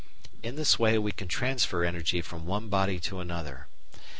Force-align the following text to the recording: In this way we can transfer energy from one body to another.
In 0.41 0.55
this 0.55 0.79
way 0.79 0.97
we 0.97 1.11
can 1.11 1.27
transfer 1.27 1.85
energy 1.85 2.21
from 2.23 2.47
one 2.47 2.69
body 2.69 2.99
to 3.01 3.19
another. 3.19 3.67